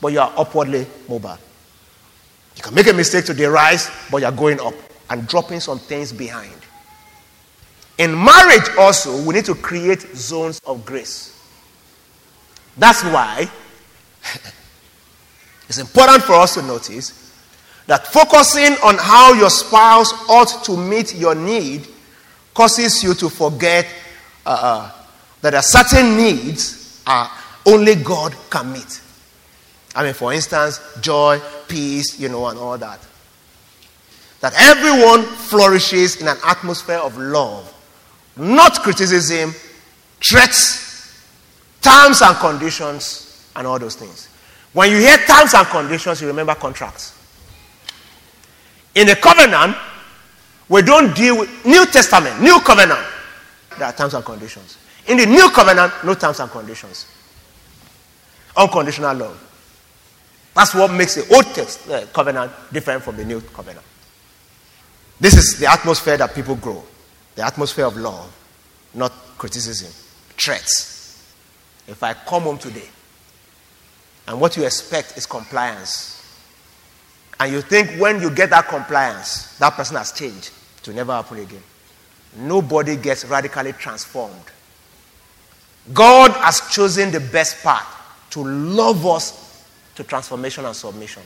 [0.01, 1.39] but you are upwardly mobile.
[2.57, 4.75] You can make a mistake to the rise, but you are going up
[5.09, 6.53] and dropping some things behind.
[7.99, 11.29] In marriage, also, we need to create zones of grace.
[12.77, 13.51] That's why
[15.69, 17.23] it's important for us to notice
[17.87, 21.87] that focusing on how your spouse ought to meet your need
[22.55, 23.87] causes you to forget
[24.47, 24.93] uh, uh,
[25.41, 27.29] that are certain needs uh,
[27.67, 29.01] only God can meet.
[29.95, 33.01] I mean, for instance, joy, peace, you know, and all that.
[34.41, 37.73] That everyone flourishes in an atmosphere of love,
[38.37, 39.55] not criticism,
[40.21, 41.23] threats,
[41.81, 44.29] terms and conditions, and all those things.
[44.73, 47.19] When you hear terms and conditions, you remember contracts.
[48.95, 49.77] In the covenant,
[50.69, 53.07] we don't deal with New Testament, New Covenant.
[53.79, 54.79] There are terms and conditions.
[55.09, 57.07] In the New Covenant, no terms and conditions.
[58.57, 59.49] Unconditional love.
[60.55, 63.85] That's what makes the Old Test, uh, Covenant different from the New Covenant.
[65.19, 66.83] This is the atmosphere that people grow.
[67.35, 68.35] The atmosphere of love,
[68.95, 69.91] not criticism,
[70.39, 71.33] threats.
[71.87, 72.89] If I come home today
[74.29, 76.19] and what you expect is compliance,
[77.41, 80.51] and you think when you get that compliance, that person has changed,
[80.87, 81.63] will never happen again.
[82.37, 84.45] Nobody gets radically transformed.
[85.93, 89.67] God has chosen the best path to love us
[89.97, 91.23] to transformation and submission.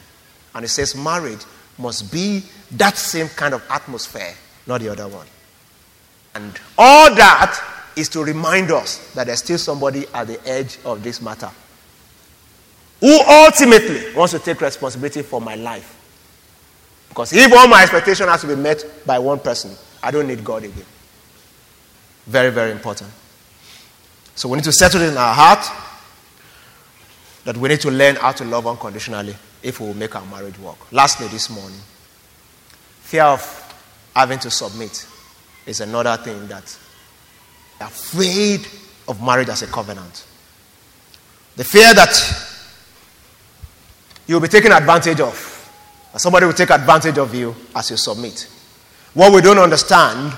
[0.55, 1.43] And He says marriage
[1.79, 2.43] must be
[2.73, 4.35] that same kind of atmosphere,
[4.67, 5.27] not the other one.
[6.37, 7.59] And all that
[7.97, 11.51] is to remind us that there's still somebody at the edge of this matter
[13.01, 15.95] who ultimately wants to take responsibility for my life.
[17.09, 19.71] Because if all my expectation has to be met by one person,
[20.03, 20.85] I don't need God again.
[22.27, 23.11] Very, very important.
[24.35, 25.65] So we need to settle in our heart
[27.45, 30.59] that we need to learn how to love unconditionally if we will make our marriage
[30.59, 30.93] work.
[30.93, 31.79] Lastly, this morning,
[33.01, 33.75] fear of
[34.15, 35.07] having to submit
[35.67, 36.79] is another thing that
[37.79, 38.67] they are afraid
[39.09, 40.27] of marriage as a covenant.
[41.57, 42.15] The fear that
[44.27, 45.53] you'll be taken advantage of
[46.17, 48.49] somebody will take advantage of you as you submit.
[49.15, 50.37] What we don't understand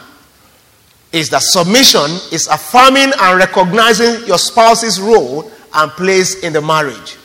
[1.12, 7.17] is that submission is affirming and recognizing your spouse's role and place in the marriage.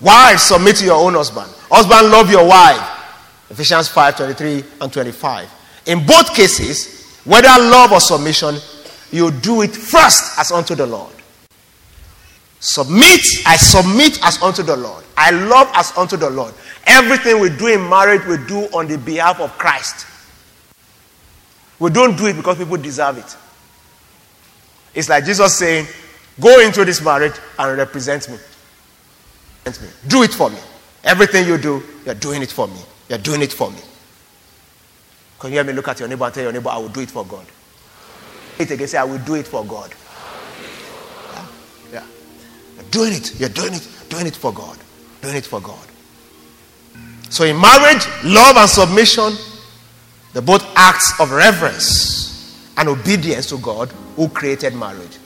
[0.00, 1.50] Wives, submit to your own husband.
[1.70, 2.98] Husband, love your wife.
[3.50, 5.48] Ephesians 5 23 and 25.
[5.90, 8.54] In both cases, whether love or submission,
[9.10, 11.12] you do it first as unto the Lord.
[12.60, 15.04] Submit, I submit as unto the Lord.
[15.16, 16.54] I love as unto the Lord.
[16.86, 20.06] Everything we do in marriage, we do on the behalf of Christ.
[21.80, 23.36] We don't do it because people deserve it.
[24.94, 25.88] It's like Jesus saying,
[26.38, 28.36] Go into this marriage and represent me.
[30.06, 30.58] Do it for me.
[31.02, 32.80] Everything you do, you're doing it for me.
[33.08, 33.80] You're doing it for me.
[35.40, 37.00] Can you hear me look at your neighbor and tell your neighbor, I will do
[37.00, 37.46] it for God?
[38.58, 39.90] It again, say, I will do it for God
[41.90, 42.04] Yeah,
[42.90, 43.40] doing it.
[43.40, 44.78] You're doing it, doing it for God.
[45.22, 45.86] Doing it for God.
[47.30, 49.32] So in marriage, love and submission,
[50.34, 55.18] they're both acts of reverence and obedience to God who created marriage.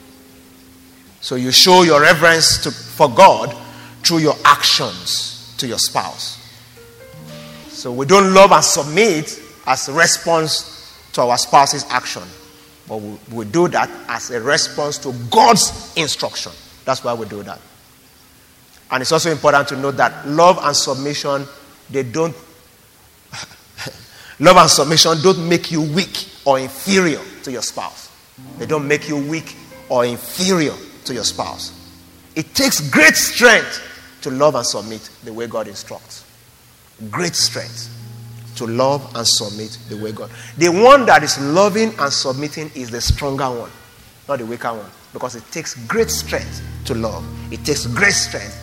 [1.19, 3.53] So you show your reverence to, for God
[4.03, 6.39] through your actions to your spouse.
[7.69, 10.75] So we don't love and submit as a response
[11.13, 12.23] to our spouse's action.
[12.87, 16.51] But we, we do that as a response to God's instruction.
[16.83, 17.59] That's why we do that.
[18.91, 21.45] And it's also important to note that love and submission,
[21.89, 22.35] they don't
[24.39, 28.11] love and submission don't make you weak or inferior to your spouse.
[28.57, 29.55] They don't make you weak
[29.89, 30.73] or inferior
[31.05, 31.81] to your spouse.
[32.35, 33.81] It takes great strength
[34.21, 36.25] to love and submit the way God instructs.
[37.09, 37.94] Great strength
[38.55, 40.29] to love and submit the way God.
[40.57, 43.71] The one that is loving and submitting is the stronger one,
[44.27, 47.23] not the weaker one, because it takes great strength to love.
[47.51, 48.61] It takes great strength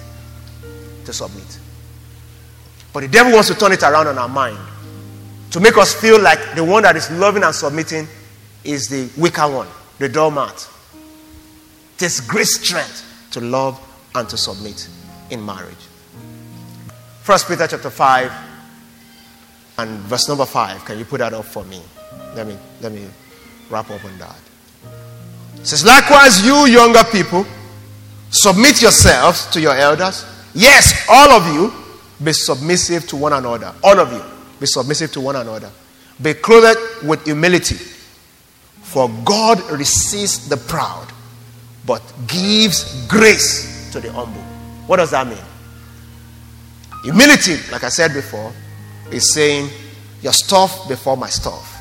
[1.05, 1.59] to submit.
[2.93, 4.59] But the devil wants to turn it around on our mind
[5.51, 8.07] to make us feel like the one that is loving and submitting
[8.65, 9.69] is the weaker one,
[9.99, 10.69] the doormat.
[10.95, 13.81] It takes great strength to love
[14.15, 14.89] and to submit
[15.31, 15.75] in marriage.
[17.23, 18.52] First Peter chapter 5
[19.79, 20.85] and verse number 5.
[20.85, 21.81] Can you put that up for me?
[22.35, 23.07] Let me let me
[23.71, 24.37] wrap up on that.
[25.57, 27.47] It says, likewise, you younger people,
[28.31, 30.27] submit yourselves to your elders.
[30.55, 31.73] Yes, all of you
[32.23, 33.73] be submissive to one another.
[33.83, 34.23] All of you
[34.59, 35.71] be submissive to one another.
[36.21, 37.77] Be clothed with humility.
[38.83, 41.09] For God resists the proud,
[41.87, 44.43] but gives grace to the humble.
[44.87, 45.39] What does that mean?
[47.05, 48.53] Humility, like I said before,
[49.13, 49.69] is saying,
[50.23, 51.79] Your stuff before my stuff.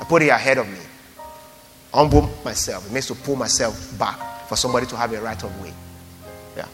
[0.00, 0.78] I put it ahead of me.
[1.92, 2.86] Humble myself.
[2.86, 5.72] It means to pull myself back for somebody to have a right of way.
[6.56, 6.66] Yeah.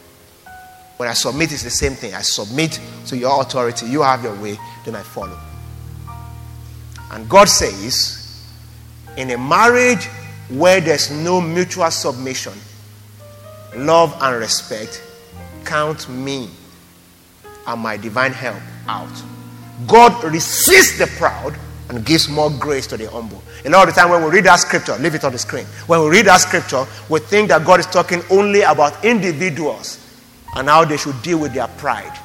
[0.97, 2.15] When I submit, it's the same thing.
[2.15, 3.87] I submit to your authority.
[3.87, 5.39] You have your way, then I follow.
[7.13, 8.21] And God says,
[9.17, 10.07] in a marriage
[10.49, 12.55] where there's no mutual submission,
[13.77, 15.03] love, and respect,
[15.65, 16.49] count me
[17.67, 19.23] and my divine help out.
[19.87, 21.55] God resists the proud
[21.89, 23.43] and gives more grace to the humble.
[23.65, 25.65] A lot of the time when we read that scripture, leave it on the screen.
[25.87, 29.99] When we read that scripture, we think that God is talking only about individuals
[30.57, 32.17] and how they should deal with their pride.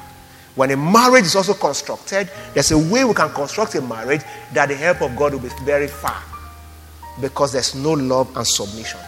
[0.54, 4.22] When a marriage is also constructed, there's a way we can construct a marriage
[4.54, 6.22] that the help of God will be very far
[7.20, 9.00] because there's no love and submission,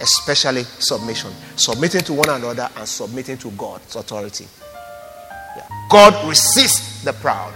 [0.00, 1.30] especially submission.
[1.56, 4.46] Submitting to one another and submitting to God's authority.
[5.88, 7.52] God resists the proud.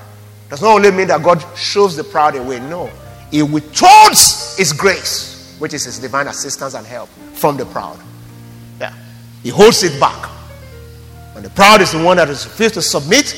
[0.50, 2.60] Does not only mean that God shows the proud away.
[2.60, 2.90] No.
[3.30, 7.98] He withholds his grace, which is his divine assistance and help from the proud.
[8.80, 8.94] Yeah.
[9.42, 10.30] He holds it back.
[11.34, 13.34] And the proud is the one that is refused to submit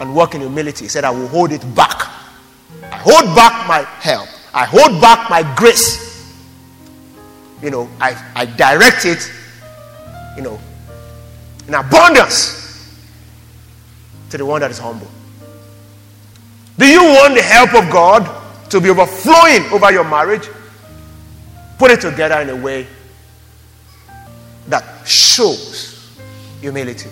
[0.00, 0.84] and walk in humility.
[0.84, 2.08] He said, I will hold it back.
[2.82, 4.28] I hold back my help.
[4.52, 6.34] I hold back my grace.
[7.62, 9.32] You know, I, I direct it,
[10.36, 10.60] you know,
[11.66, 12.65] in abundance
[14.30, 15.08] to the one that is humble.
[16.78, 20.48] Do you want the help of God to be overflowing over your marriage?
[21.78, 22.86] Put it together in a way
[24.68, 26.16] that shows
[26.60, 27.08] humility,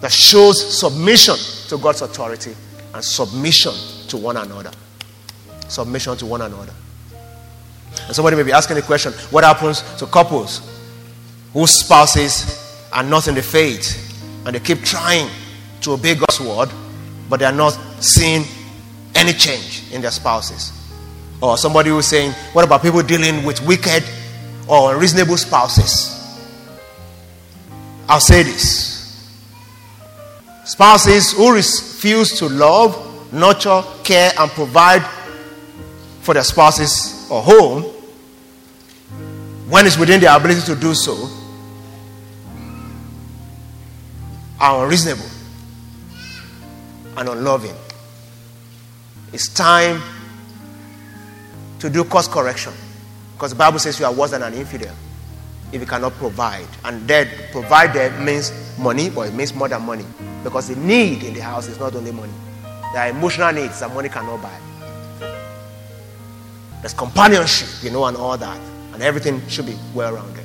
[0.00, 1.36] that shows submission
[1.68, 2.54] to God's authority
[2.94, 3.72] and submission
[4.08, 4.70] to one another.
[5.68, 6.72] Submission to one another.
[8.06, 10.60] And somebody may be asking the question what happens to couples
[11.52, 14.06] whose spouses are not in the faith
[14.46, 15.28] and they keep trying
[15.82, 16.70] to obey God's word,
[17.28, 18.44] but they are not seeing
[19.14, 20.72] any change in their spouses.
[21.40, 24.04] Or somebody who's saying, What about people dealing with wicked
[24.68, 26.16] or unreasonable spouses?
[28.08, 28.90] I'll say this
[30.64, 35.02] spouses who refuse to love, nurture, care, and provide
[36.20, 37.82] for their spouses or home,
[39.68, 41.28] when it's within their ability to do so,
[44.60, 45.39] are unreasonable
[47.20, 47.74] and unloving.
[49.32, 50.02] It's time
[51.78, 52.72] to do course correction.
[53.34, 54.94] Because the Bible says you are worse than an infidel
[55.70, 56.66] if you cannot provide.
[56.84, 60.04] And that provide there means money, but it means more than money.
[60.42, 62.32] Because the need in the house is not only money.
[62.62, 64.58] There are emotional needs that money cannot buy.
[66.80, 68.58] There's companionship, you know, and all that.
[68.94, 70.44] And everything should be well rounded.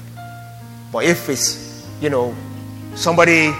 [0.91, 2.35] But if it's, you know,
[2.95, 3.53] somebody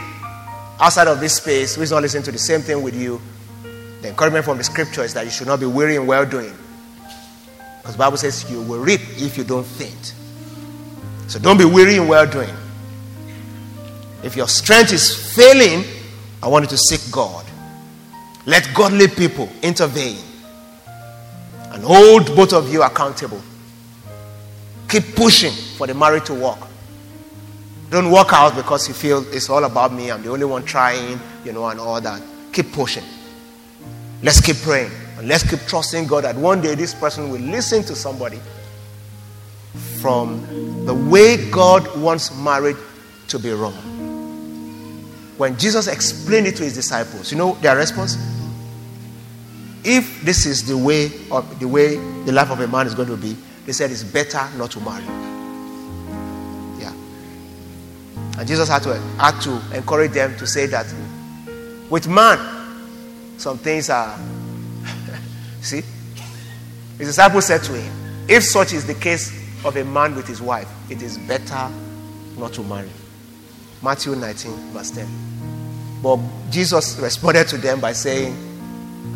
[0.80, 3.22] outside of this space who is not listening to the same thing with you,
[4.02, 6.54] the encouragement from the scripture is that you should not be weary in well doing.
[7.78, 10.14] Because the Bible says you will reap if you don't faint.
[11.28, 12.54] So don't be weary in well doing.
[14.24, 15.84] If your strength is failing,
[16.42, 17.46] I want you to seek God.
[18.46, 20.18] Let godly people intervene
[21.72, 23.42] and hold both of you accountable.
[24.88, 26.60] Keep pushing for the marriage to work.
[27.90, 30.12] Don't walk out because you feel it's all about me.
[30.12, 32.22] I'm the only one trying, you know, and all that.
[32.52, 33.04] Keep pushing.
[34.24, 34.92] Let's keep praying.
[35.18, 38.40] And let's keep trusting God that one day this person will listen to somebody
[40.02, 42.78] from the way God wants marriage
[43.28, 43.74] to be run.
[45.38, 48.18] When Jesus explained it to his disciples, you know their response?
[49.84, 53.10] If this is the way of the way the life of a man is going
[53.10, 55.35] to be, they said it's better not to marry.
[58.38, 60.86] And Jesus had to had to encourage them to say that
[61.90, 62.40] with man,
[63.38, 64.18] some things are
[65.62, 65.84] see.
[66.98, 69.32] His disciples said to him, If such is the case
[69.66, 71.70] of a man with his wife, it is better
[72.38, 72.90] not to marry.
[73.82, 75.08] Matthew 19, verse 10.
[76.02, 76.20] But
[76.50, 78.36] Jesus responded to them by saying,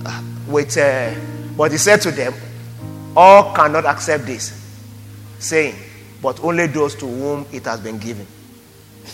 [0.06, 1.14] uh, with, uh,
[1.56, 2.34] but he said to them,
[3.16, 4.54] All cannot accept this,
[5.40, 5.76] saying,
[6.22, 8.28] But only those to whom it has been given.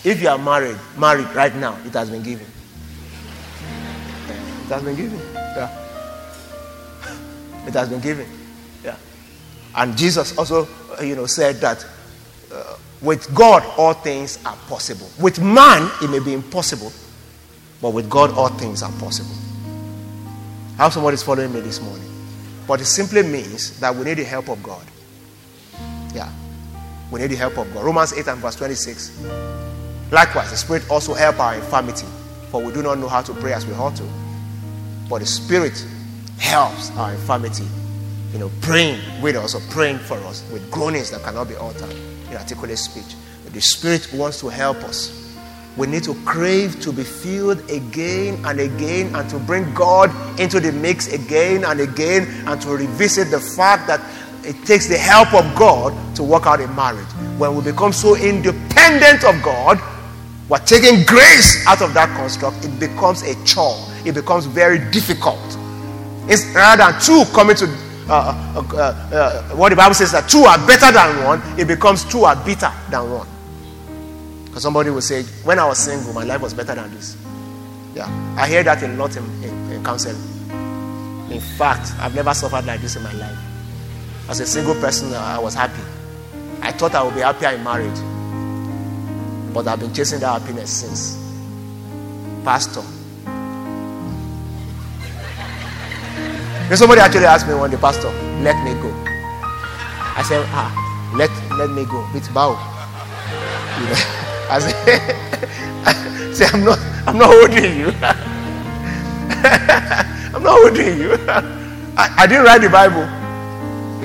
[0.04, 2.46] If you are married, married right now, it has been given.
[4.66, 5.20] It has been given.
[5.34, 5.70] Yeah.
[7.68, 8.28] It has been given.
[8.84, 8.98] Yeah.
[9.76, 10.68] And Jesus also,
[11.00, 11.86] uh, you know, said that
[12.52, 15.08] uh, with God all things are possible.
[15.20, 16.92] With man it may be impossible,
[17.82, 19.36] but with God all things are possible.
[20.78, 22.10] I hope somebody is following me this morning.
[22.68, 24.86] But it simply means that we need the help of God.
[26.14, 26.32] Yeah.
[27.12, 27.86] We need the help of God.
[27.86, 29.65] Romans 8 and verse 26.
[30.12, 32.06] Likewise, the Spirit also help our infirmity,
[32.50, 34.08] for we do not know how to pray as we ought to.
[35.10, 35.86] But the Spirit
[36.38, 37.66] helps our infirmity.
[38.34, 41.92] You know, praying with us or praying for us with groanings that cannot be uttered
[42.30, 43.16] in articulate speech.
[43.44, 45.22] But the Spirit wants to help us.
[45.78, 50.60] We need to crave to be filled again and again and to bring God into
[50.60, 54.02] the mix again and again and to revisit the fact that
[54.44, 57.08] it takes the help of God to work out a marriage.
[57.38, 59.82] When we become so independent of God,
[60.48, 63.78] we're taking grace out of that construct, it becomes a chore.
[64.06, 65.40] It becomes very difficult.
[66.28, 67.66] It's rather than two coming to
[68.08, 71.68] uh, uh, uh, uh, what the Bible says that two are better than one, it
[71.68, 73.28] becomes two are better than one.
[74.46, 77.18] Because somebody will say, when I was single, my life was better than this.
[77.96, 78.06] Yeah,
[78.38, 80.16] I hear that a lot in, in, in counseling.
[81.32, 83.38] In fact, I've never suffered like this in my life.
[84.30, 85.82] As a single person, I was happy.
[86.62, 87.98] I thought I would be happier in marriage.
[89.56, 91.16] But I've been chasing that happiness since.
[92.44, 92.82] Pastor.
[96.76, 98.10] Somebody actually asked me one day, Pastor,
[98.44, 98.92] let me go.
[100.18, 100.76] I said, ah,
[101.16, 102.06] let, let me go.
[102.14, 102.52] It's bow.
[103.80, 103.96] You know,
[104.52, 106.78] I said, say, I'm not,
[107.08, 107.88] I'm not holding you.
[110.36, 111.14] I'm not holding you.
[111.96, 113.08] I, I didn't write the Bible.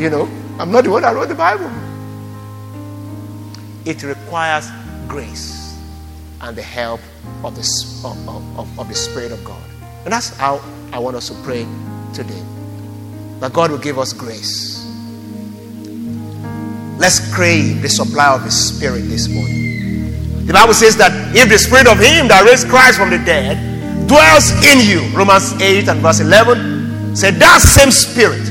[0.00, 0.28] You know,
[0.60, 1.72] I'm not the one that wrote the Bible.
[3.84, 4.70] It requires
[5.10, 5.76] grace
[6.40, 7.00] and the help
[7.42, 7.62] of the,
[8.04, 9.62] of, of, of the Spirit of God.
[10.04, 11.66] And that's how I want us to pray
[12.14, 12.42] today.
[13.40, 14.86] That God will give us grace.
[16.96, 20.46] Let's crave the supply of His Spirit this morning.
[20.46, 23.58] The Bible says that if the Spirit of Him that raised Christ from the dead
[24.06, 28.46] dwells in you, Romans 8 and verse 11 said, That same Spirit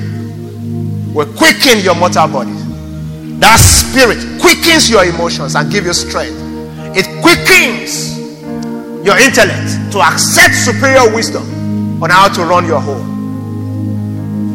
[1.13, 2.53] will quicken your mortal body.
[3.39, 6.38] That Spirit quickens your emotions and give you strength.
[6.95, 8.17] It quickens
[9.05, 13.19] your intellect to accept superior wisdom on how to run your home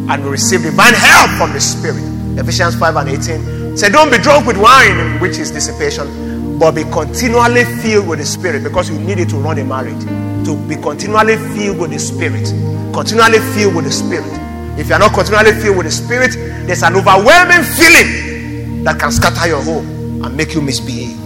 [0.09, 2.03] and we receive divine help from the Spirit.
[2.39, 6.83] Ephesians 5 and 18 said, Don't be drunk with wine, which is dissipation, but be
[6.85, 10.03] continually filled with the Spirit because you need it to run a marriage.
[10.45, 12.45] To be continually filled with the Spirit.
[12.93, 14.31] Continually filled with the Spirit.
[14.79, 16.33] If you are not continually filled with the Spirit,
[16.67, 21.24] there's an overwhelming feeling that can scatter your home and make you misbehave.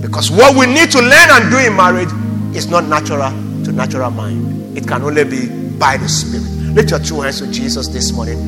[0.00, 2.08] Because what we need to learn and do in marriage
[2.56, 3.30] is not natural
[3.64, 5.48] to natural mind, it can only be
[5.78, 6.46] by the Spirit.
[6.74, 8.38] Lift your two hands to Jesus this morning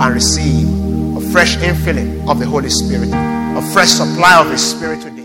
[0.00, 0.68] and receive
[1.16, 5.19] a fresh infilling of the Holy Spirit, a fresh supply of His Spirit today.